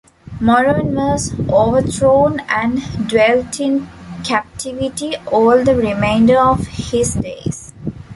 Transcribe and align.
Moron 0.39 0.95
was 0.95 1.31
overthrown 1.47 2.39
and 2.49 2.81
"dwelt 3.07 3.59
in 3.59 3.87
captivity 4.25 5.13
all 5.27 5.63
the 5.63 5.75
remainder 5.75 6.39
of 6.39 6.65
his 6.65 7.13
days". 7.13 7.71